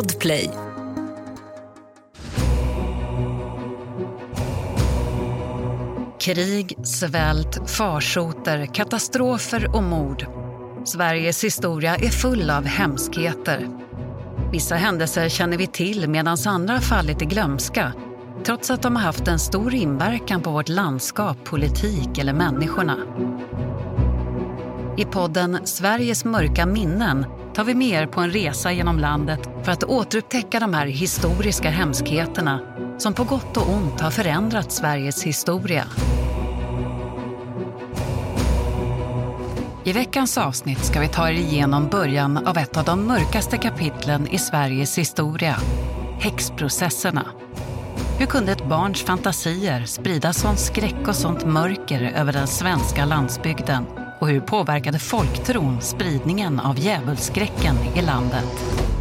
[0.00, 0.50] Podplay.
[6.20, 10.26] Krig, svält, farsoter, katastrofer och mord.
[10.84, 13.68] Sveriges historia är full av hemskheter.
[14.52, 17.92] Vissa händelser känner vi till medan andra fallit i glömska
[18.44, 22.96] trots att de har haft en stor inverkan på vårt landskap, politik eller människorna.
[24.96, 27.24] I podden Sveriges mörka minnen
[27.60, 31.70] tar vi med er på en resa genom landet för att återupptäcka de här historiska
[31.70, 32.60] hemskheterna
[32.98, 35.84] som på gott och ont har förändrat Sveriges historia.
[39.84, 44.28] I veckans avsnitt ska vi ta er igenom början av ett av de mörkaste kapitlen
[44.28, 45.56] i Sveriges historia,
[46.20, 47.26] häxprocesserna.
[48.18, 53.99] Hur kunde ett barns fantasier sprida sån skräck och sånt mörker över den svenska landsbygden?
[54.20, 58.99] Och hur påverkade folktron spridningen av djävulsskräcken i landet?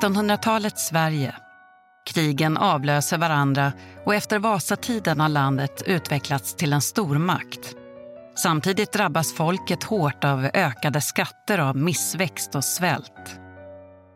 [0.00, 1.34] 1600-talets Sverige.
[2.06, 3.72] Krigen avlöser varandra
[4.04, 7.74] och efter Vasatiden har landet utvecklats till en stormakt.
[8.36, 13.40] Samtidigt drabbas folket hårt av ökade skatter av missväxt och svält.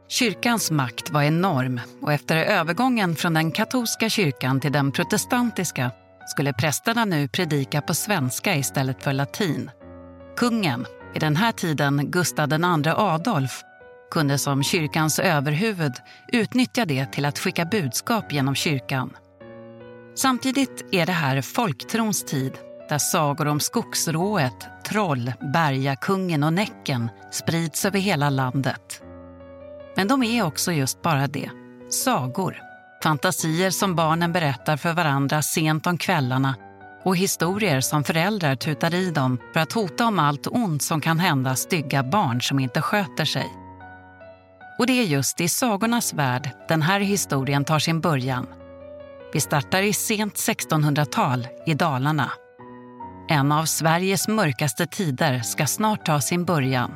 [0.08, 5.90] Kyrkans makt var enorm och efter övergången från den katolska kyrkan till den protestantiska
[6.26, 9.70] skulle prästerna nu predika på svenska istället för latin.
[10.36, 13.62] Kungen, i den här tiden Gustav II Adolf,
[14.14, 15.92] kunde som kyrkans överhuvud
[16.32, 19.16] utnyttja det till att skicka budskap genom kyrkan.
[20.14, 22.52] Samtidigt är det här folktrons tid
[22.88, 29.02] där sagor om skogsrået, troll, bergakungen och Näcken sprids över hela landet.
[29.96, 31.50] Men de är också just bara det,
[31.90, 32.56] sagor.
[33.02, 36.54] Fantasier som barnen berättar för varandra sent om kvällarna
[37.04, 41.18] och historier som föräldrar tutar i dem för att hota om allt ont som kan
[41.18, 43.63] hända stygga barn som inte sköter sig.
[44.78, 48.46] Och det är just i sagornas värld den här historien tar sin början.
[49.32, 52.30] Vi startar i sent 1600-tal i Dalarna.
[53.28, 56.94] En av Sveriges mörkaste tider ska snart ta sin början.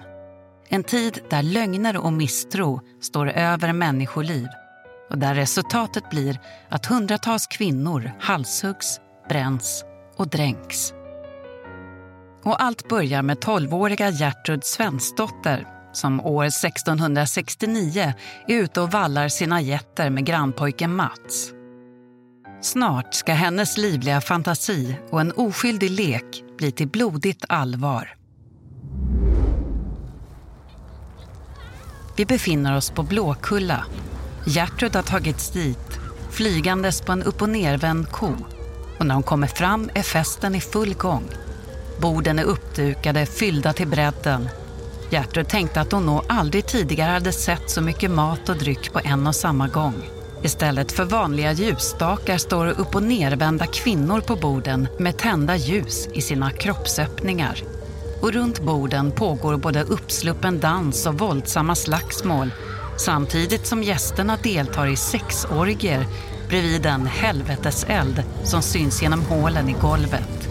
[0.69, 4.49] En tid där lögner och misstro står över människoliv
[5.11, 9.85] och där resultatet blir att hundratals kvinnor halshuggs, bränns
[10.17, 10.93] och dränks.
[12.43, 18.13] Och allt börjar med tolvåriga Gertrud Svensdotter som år 1669
[18.49, 21.53] är ute och vallar sina getter med grannpojken Mats.
[22.63, 28.15] Snart ska hennes livliga fantasi och en oskyldig lek bli till blodigt allvar.
[32.17, 33.85] Vi befinner oss på Blåkulla.
[34.47, 35.99] Gertrud har tagits dit,
[36.31, 38.35] flygandes på en upp och nervänd ko.
[38.99, 41.25] Och när hon kommer fram är festen i full gång.
[42.01, 44.49] Borden är uppdukade, fyllda till bredden
[45.11, 49.01] Gertrud tänkte att hon nog aldrig tidigare hade sett så mycket mat och dryck på
[49.05, 49.95] en och samma gång.
[50.43, 56.23] Istället för vanliga ljusstakar står upp och nervända kvinnor på borden med tända ljus i
[56.23, 57.63] sina kroppsöppningar.
[58.23, 62.51] Och runt borden pågår både uppsluppen dans och våldsamma slagsmål
[62.97, 66.07] samtidigt som gästerna deltar i sexorgier
[66.49, 70.49] bredvid en helveteseld som syns genom hålen i golvet.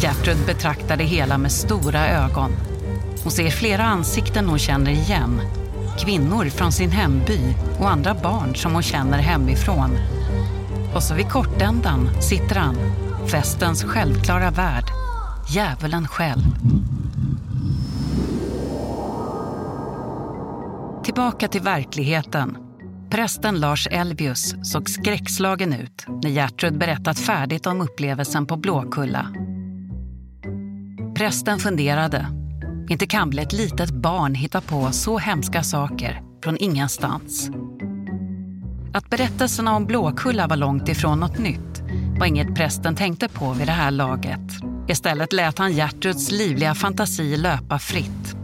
[0.00, 2.52] Gertrud betraktar det hela med stora ögon
[3.22, 5.40] hon ser flera ansikten hon känner igen.
[5.98, 7.38] Kvinnor från sin hemby
[7.78, 9.90] och andra barn som hon känner hemifrån.
[10.94, 12.76] Och så vid kortändan sitter han,
[13.26, 14.84] festens självklara värd,
[15.48, 16.42] djävulen själv.
[21.04, 22.56] Tillbaka till verkligheten.
[23.10, 29.26] Prästen Lars Elvius såg skräckslagen ut när Gertrud berättat färdigt om upplevelsen på Blåkulla.
[31.16, 32.41] Prästen funderade
[32.92, 37.50] inte kan väl ett litet barn hitta på så hemska saker från ingenstans?
[38.94, 41.82] Att berättelserna om Blåkulla var långt ifrån något nytt
[42.18, 44.40] var inget prästen tänkte på vid det här laget.
[44.88, 48.36] Istället lät han Gertruds livliga fantasi löpa fritt.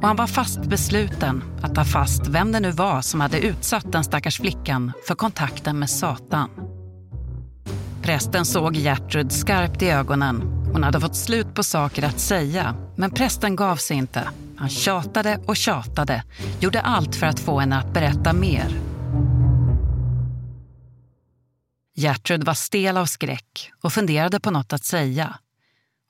[0.00, 3.92] Och han var fast besluten att ta fast vem det nu var som hade utsatt
[3.92, 6.50] den stackars flickan för kontakten med Satan.
[8.02, 13.10] Prästen såg Gertrud skarpt i ögonen hon hade fått slut på saker att säga, men
[13.10, 14.30] prästen gav sig inte.
[14.56, 16.24] Han tjatade och tjatade,
[16.60, 18.80] gjorde allt för att få henne att berätta mer.
[21.94, 25.38] Gertrud var stel av skräck och funderade på något att säga.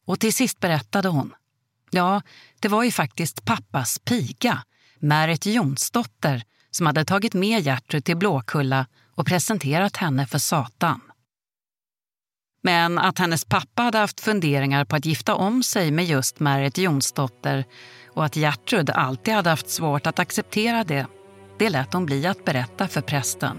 [0.06, 1.34] Och till sist berättade hon.
[1.90, 2.22] Ja,
[2.60, 4.62] det var ju faktiskt pappas piga,
[4.98, 11.00] Märit Jonsdotter, som hade tagit med Gertrud till Blåkulla och presenterat henne för Satan.
[12.66, 16.78] Men att hennes pappa hade haft funderingar på att gifta om sig med just Märit
[16.78, 17.64] Jonsdotter
[18.14, 21.06] och att Gertrud alltid hade haft svårt att acceptera det,
[21.58, 23.58] det lät hon bli att berätta för prästen.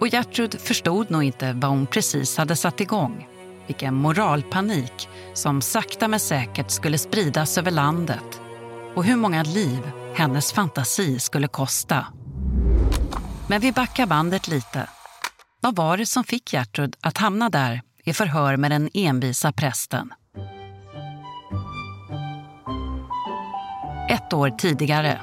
[0.00, 3.28] Och Gertrud förstod nog inte vad hon precis hade satt igång.
[3.66, 8.40] Vilken moralpanik som sakta men säkert skulle spridas över landet
[8.94, 12.06] och hur många liv hennes fantasi skulle kosta.
[13.48, 14.88] Men vi backar bandet lite.
[15.60, 20.12] Vad var det som fick Gertrud att hamna där i förhör med den envisa prästen?
[24.10, 25.20] Ett år tidigare.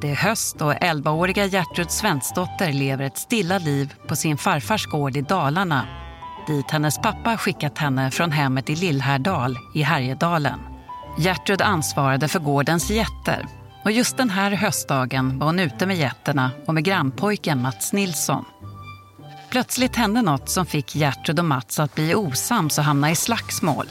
[0.00, 5.16] Det är höst och 11-åriga Gertrud Svensdotter lever ett stilla liv på sin farfars gård
[5.16, 6.06] i Dalarna
[6.46, 10.60] dit hennes pappa skickat henne från hemmet i Lillhärdal i Härjedalen.
[11.18, 13.46] Gertrud ansvarade för gårdens getter
[13.84, 18.44] och just den här höstdagen var hon ute med getterna och med grannpojken Mats Nilsson.
[19.56, 23.86] Plötsligt hände något som fick Gertrud och Mats att bli osams och hamna i slagsmål.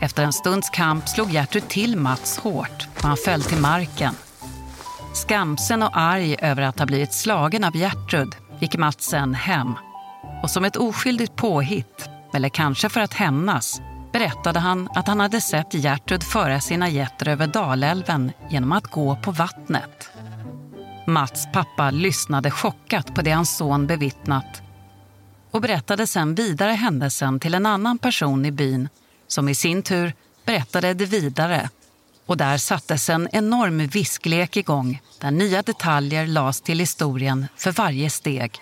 [0.00, 4.14] Efter en stunds kamp slog Gertrud till Mats hårt och han föll till marken.
[5.14, 9.74] Skamsen och arg över att ha blivit slagen av Gertrud gick Mats sen hem.
[10.42, 13.80] Och som ett oskyldigt påhitt, eller kanske för att hämnas,
[14.12, 19.16] berättade han att han hade sett Gertrud föra sina getter över Dalälven genom att gå
[19.16, 20.10] på vattnet.
[21.06, 24.62] Mats pappa lyssnade chockat på det hans son bevittnat
[25.50, 28.88] och berättade sen vidare händelsen till en annan person i byn
[29.26, 30.12] som i sin tur
[30.44, 31.70] berättade det vidare.
[32.26, 38.10] Och där sattes en enorm visklek igång där nya detaljer lades till historien för varje
[38.10, 38.60] steg.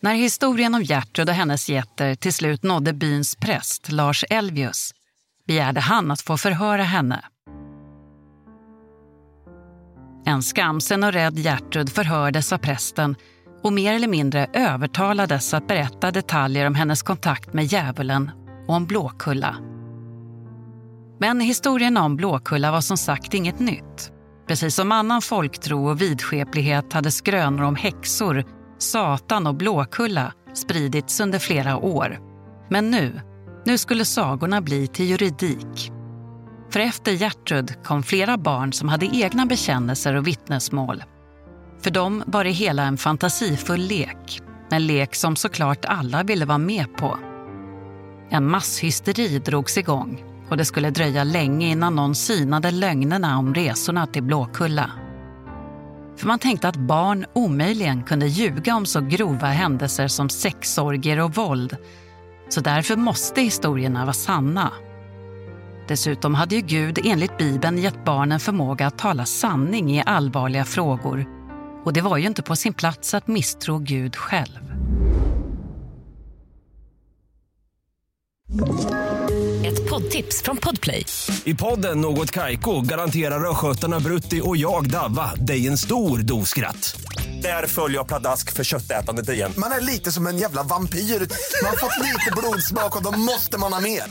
[0.00, 4.94] När historien om Gertrud och hennes getter till slut nådde byns präst Lars Elvius
[5.46, 7.24] begärde han att få förhöra henne.
[10.26, 13.16] En skamsen och rädd Gertrud förhördes av prästen
[13.62, 18.30] och mer eller mindre övertalades att berätta detaljer om hennes kontakt med djävulen
[18.68, 19.56] och om Blåkulla.
[21.18, 24.12] Men historien om Blåkulla var som sagt inget nytt.
[24.48, 28.44] Precis som annan folktro och vidskeplighet hade skrönor om häxor,
[28.78, 32.18] Satan och Blåkulla spridits under flera år.
[32.68, 33.20] Men nu,
[33.66, 35.92] nu skulle sagorna bli till juridik.
[36.70, 41.02] För efter Gertrud kom flera barn som hade egna bekännelser och vittnesmål.
[41.80, 44.42] För dem var det hela en fantasifull lek.
[44.70, 47.18] En lek som såklart alla ville vara med på.
[48.30, 54.06] En masshysteri drogs igång och det skulle dröja länge innan någon synade lögnerna om resorna
[54.06, 54.90] till Blåkulla.
[56.16, 61.34] För man tänkte att barn omöjligen kunde ljuga om så grova händelser som sexorger och
[61.34, 61.76] våld.
[62.48, 64.72] Så därför måste historierna vara sanna.
[65.88, 71.35] Dessutom hade ju Gud enligt Bibeln gett barnen förmåga att tala sanning i allvarliga frågor.
[71.86, 74.72] Och det var ju inte på sin plats att misstro Gud själv.
[79.66, 81.06] Ett poddtips från Podplay.
[81.44, 87.00] I podden Något Kaiko garanterar östgötarna Brutti och jag, Davva, dig en stor dos skratt.
[87.42, 89.52] Där följer jag pladask för köttätandet igen.
[89.58, 90.98] Man är lite som en jävla vampyr.
[90.98, 94.02] Man har fått lite blodsmak och då måste man ha mer.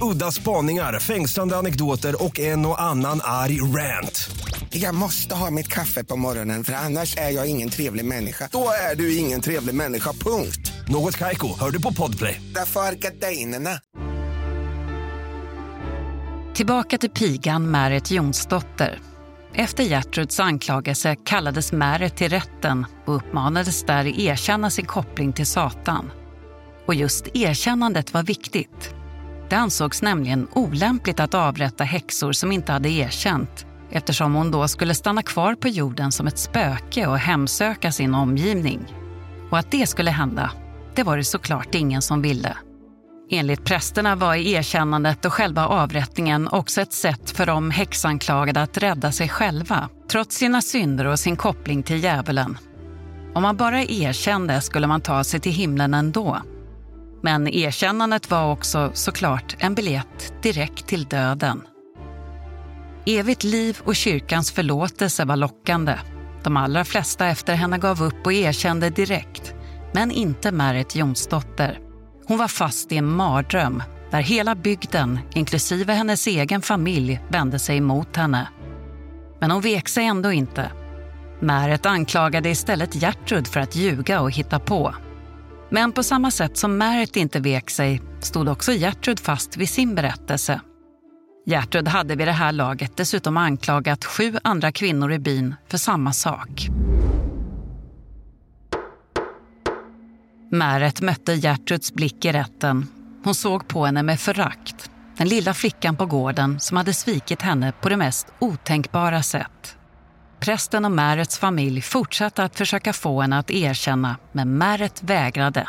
[0.00, 4.30] Udda spaningar, fängslande anekdoter och en och annan arg rant.
[4.70, 8.48] Jag måste ha mitt kaffe på morgonen för annars är jag ingen trevlig människa.
[8.52, 10.72] Då är du ingen trevlig människa, punkt.
[10.88, 12.42] Något Kaiko, hör du på Podplay.
[12.54, 13.70] Därför är gardinerna.
[16.54, 19.00] Tillbaka till pigan Märet Jonsdotter.
[19.54, 26.10] Efter Gertruds anklagelse kallades Märet till rätten och uppmanades där erkänna sin koppling till Satan.
[26.86, 28.95] Och just erkännandet var viktigt.
[29.48, 34.94] Det ansågs nämligen olämpligt att avrätta häxor som inte hade erkänt eftersom hon då skulle
[34.94, 38.80] stanna kvar på jorden som ett spöke och hemsöka sin omgivning.
[39.50, 40.50] Och att det skulle hända,
[40.94, 42.56] det var det såklart ingen som ville.
[43.30, 49.12] Enligt prästerna var erkännandet och själva avrättningen också ett sätt för de häxanklagade att rädda
[49.12, 52.58] sig själva, trots sina synder och sin koppling till djävulen.
[53.34, 56.42] Om man bara erkände skulle man ta sig till himlen ändå.
[57.26, 61.62] Men erkännandet var också såklart en biljett direkt till döden.
[63.06, 65.98] Evigt liv och kyrkans förlåtelse var lockande.
[66.42, 69.54] De allra flesta efter henne gav upp och erkände direkt,
[69.92, 71.78] men inte Märit Jonsdotter.
[72.26, 77.76] Hon var fast i en mardröm där hela bygden, inklusive hennes egen familj, vände sig
[77.76, 78.48] emot henne.
[79.40, 80.70] Men hon vek sig ändå inte.
[81.40, 84.94] Märet anklagade istället Gertrud för att ljuga och hitta på.
[85.70, 89.94] Men på samma sätt som Märet inte vek sig stod också Gertrud fast vid sin
[89.94, 90.60] berättelse.
[91.46, 96.12] Gertrud hade vid det här laget dessutom anklagat sju andra kvinnor i byn för samma
[96.12, 96.68] sak.
[100.50, 102.86] Märet mötte Gertruds blick i rätten.
[103.24, 104.90] Hon såg på henne med förakt.
[105.16, 109.76] Den lilla flickan på gården som hade svikit henne på det mest otänkbara sätt.
[110.40, 115.68] Prästen och Märets familj fortsatte att försöka få henne att erkänna, men Märet vägrade.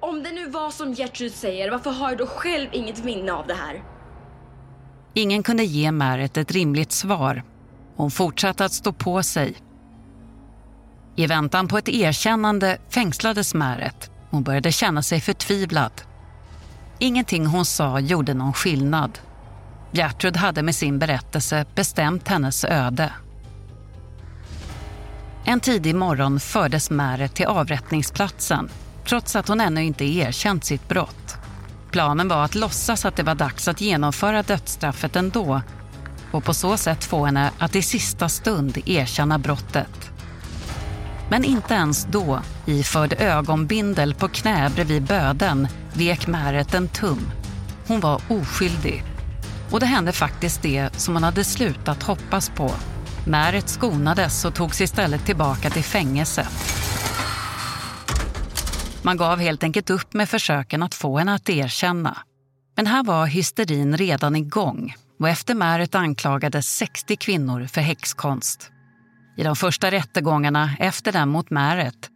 [0.00, 3.46] Om det nu var som Gertrud säger, varför har jag då själv inget minne av
[3.46, 3.82] det här?
[5.14, 7.42] Ingen kunde ge Märet ett rimligt svar.
[7.96, 9.56] Hon fortsatte att stå på sig.
[11.16, 14.10] I väntan på ett erkännande fängslades Märet.
[14.30, 15.92] Hon började känna sig förtvivlad.
[16.98, 19.18] Ingenting hon sa gjorde någon skillnad.
[19.92, 23.12] Gertrud hade med sin berättelse bestämt hennes öde.
[25.48, 28.68] En tidig morgon fördes Märet till avrättningsplatsen
[29.04, 31.36] trots att hon ännu inte erkänt sitt brott.
[31.90, 35.62] Planen var att låtsas att det var dags att genomföra dödsstraffet ändå
[36.30, 40.10] och på så sätt få henne att i sista stund erkänna brottet.
[41.30, 47.30] Men inte ens då, iförd ögonbindel på knä bredvid böden, vek Märet en tum.
[47.86, 49.04] Hon var oskyldig.
[49.70, 52.70] Och det hände faktiskt det som hon hade slutat hoppas på.
[53.26, 56.48] Märet skonades och togs istället tillbaka till fängelset.
[59.02, 62.18] Man gav helt enkelt upp med försöken att få henne att erkänna.
[62.76, 68.70] Men här var hysterin redan igång och efter Märet anklagades 60 kvinnor för häxkonst.
[69.36, 72.10] I de första rättegångarna efter den mot Märet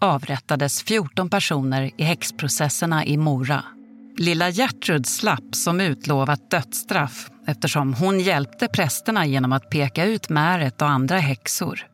[0.00, 3.64] avrättades 14 personer i häxprocesserna i Mora.
[4.18, 10.82] Lilla Gertrud slapp som utlovat dödsstraff eftersom hon hjälpte prästerna genom att peka ut Märet
[10.82, 11.86] och andra häxor.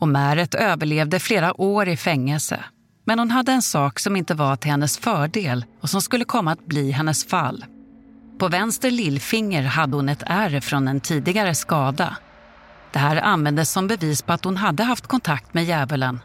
[0.00, 2.64] Och Märet överlevde flera år i fängelse.
[3.04, 6.52] Men hon hade en sak som inte var till hennes fördel och som skulle komma
[6.52, 7.64] att bli hennes fall.
[8.38, 12.16] På vänster lillfinger hade hon ett ärr från en tidigare skada
[12.92, 16.20] det här användes som bevis på att hon hade haft kontakt med djävulen.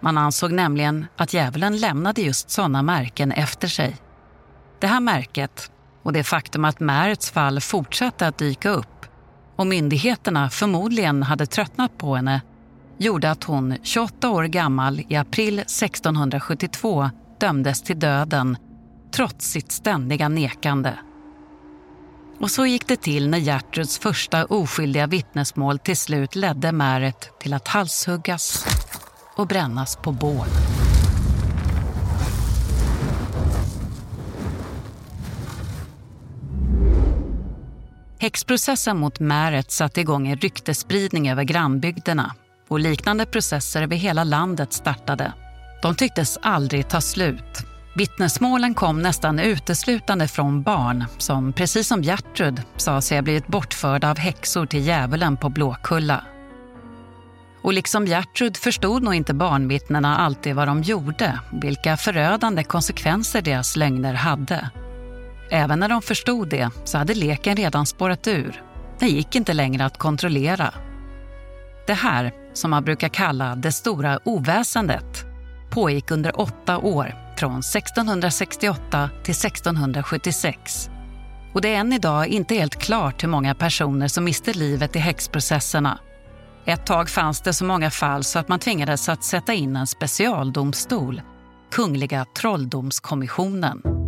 [0.00, 3.96] Man ansåg nämligen att djävulen lämnade just sådana märken efter sig.
[4.82, 5.70] Det här märket
[6.02, 9.06] och det faktum att Märets fall fortsatte att dyka upp
[9.56, 12.40] och myndigheterna förmodligen hade tröttnat på henne
[12.98, 18.56] gjorde att hon, 28 år gammal, i april 1672 dömdes till döden
[19.14, 20.98] trots sitt ständiga nekande.
[22.40, 27.54] Och så gick det till när Gertruds första oskyldiga vittnesmål till slut ledde Märet till
[27.54, 28.66] att halshuggas
[29.36, 30.46] och brännas på bål.
[38.22, 42.34] Häxprocessen mot Märet satte igång en ryktespridning över grannbygderna
[42.68, 45.32] och liknande processer över hela landet startade.
[45.82, 52.62] De tycktes aldrig ta slut Vittnesmålen kom nästan uteslutande från barn som, precis som Gertrud,
[52.76, 56.24] sa sig ha blivit bortförda av häxor till djävulen på Blåkulla.
[57.62, 63.76] Och liksom Gertrud förstod nog inte barnvittnena alltid vad de gjorde vilka förödande konsekvenser deras
[63.76, 64.70] lögner hade.
[65.54, 68.62] Även när de förstod det så hade leken redan spårat ur.
[68.98, 70.74] Det gick inte längre att kontrollera.
[71.86, 75.24] Det här, som man brukar kalla det stora oväsendet,
[75.70, 80.90] pågick under åtta år från 1668 till 1676.
[81.54, 84.98] Och det är än idag inte helt klart hur många personer som miste livet i
[84.98, 85.98] häxprocesserna.
[86.64, 89.86] Ett tag fanns det så många fall så att man tvingades att sätta in en
[89.86, 91.22] specialdomstol,
[91.72, 94.01] Kungliga trolldomskommissionen.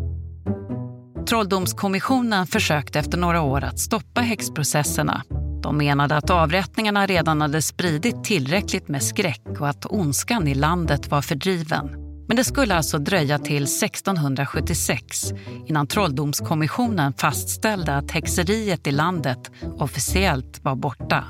[1.26, 5.22] Trolldomskommissionen försökte efter några år att stoppa häxprocesserna.
[5.62, 11.10] De menade att avrättningarna redan hade spridit tillräckligt med skräck och att ondskan i landet
[11.10, 11.88] var fördriven.
[12.28, 15.32] Men det skulle alltså dröja till 1676
[15.66, 21.24] innan Trolldomskommissionen fastställde att häxeriet i landet officiellt var borta.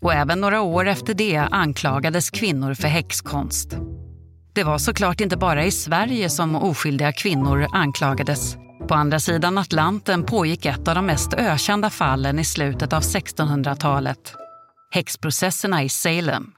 [0.00, 3.76] Och även några år efter det anklagades kvinnor för häxkonst.
[4.52, 8.56] Det var såklart inte bara i Sverige som oskyldiga kvinnor anklagades.
[8.88, 14.34] På andra sidan Atlanten pågick ett av de mest ökända fallen i slutet av 1600-talet.
[14.90, 16.52] Häxprocesserna i Salem.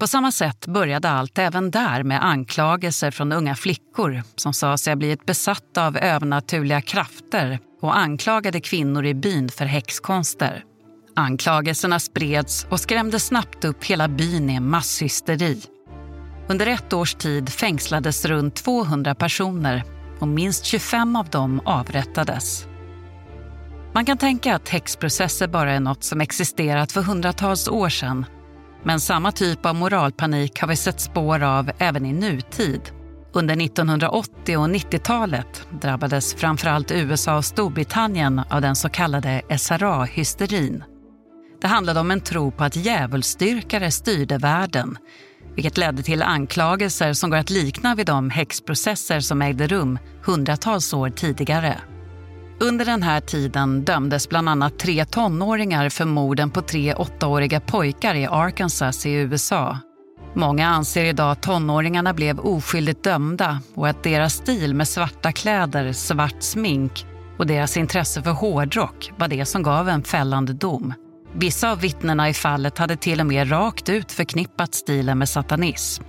[0.00, 4.90] På samma sätt började allt även där med anklagelser från unga flickor som sa sig
[4.90, 10.64] ha blivit besatta av övernaturliga krafter och anklagade kvinnor i byn för häxkonster.
[11.16, 15.62] Anklagelserna spreds och skrämde snabbt upp hela byn i masshysteri.
[16.48, 22.66] Under ett års tid fängslades runt 200 personer och minst 25 av dem avrättades.
[23.94, 28.26] Man kan tänka att häxprocesser bara är något som existerat för hundratals år sedan
[28.84, 32.80] Men samma typ av moralpanik har vi sett spår av även i nutid.
[33.32, 40.84] Under 1980 och 90-talet drabbades framförallt USA och Storbritannien av den så kallade SRA-hysterin.
[41.60, 44.98] Det handlade om en tro på att djävulsdyrkare styrde världen
[45.58, 50.94] vilket ledde till anklagelser som går att likna vid de häxprocesser som ägde rum hundratals
[50.94, 51.78] år tidigare.
[52.60, 58.14] Under den här tiden dömdes bland annat tre tonåringar för morden på tre åttaåriga pojkar
[58.14, 59.78] i Arkansas i USA.
[60.34, 65.92] Många anser idag att tonåringarna blev oskyldigt dömda och att deras stil med svarta kläder,
[65.92, 67.06] svart smink
[67.38, 70.94] och deras intresse för hårdrock var det som gav en fällande dom.
[71.40, 76.04] Vissa av vittnena i fallet hade till och med rakt ut förknippat stilen med satanism.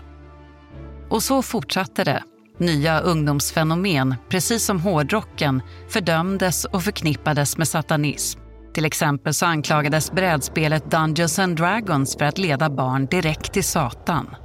[1.10, 2.24] Och så fortsatte det.
[2.58, 8.40] Nya ungdomsfenomen, precis som hårdrocken, fördömdes och förknippades med satanism.
[8.74, 14.36] Till exempel så anklagades brädspelet Dungeons and Dragons för att leda barn direkt till Satan.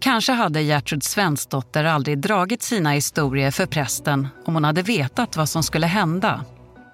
[0.00, 5.48] Kanske hade Gertrud Svensdotter aldrig dragit sina historier för prästen om hon hade vetat vad
[5.48, 6.44] som skulle hända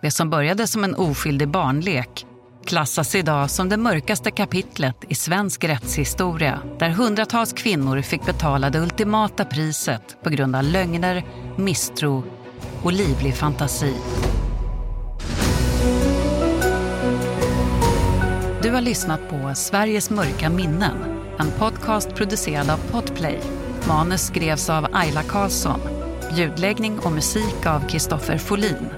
[0.03, 2.27] det som började som en oskyldig barnlek
[2.69, 8.81] klassas idag som det mörkaste kapitlet i svensk rättshistoria där hundratals kvinnor fick betala det
[8.81, 11.25] ultimata priset på grund av lögner,
[11.57, 12.25] misstro
[12.83, 13.95] och livlig fantasi.
[18.63, 23.41] Du har lyssnat på Sveriges mörka minnen, en podcast producerad av Podplay.
[23.89, 25.81] Manus skrevs av Ayla Karlsson.
[26.35, 28.98] Ljudläggning och musik av Kristoffer Folin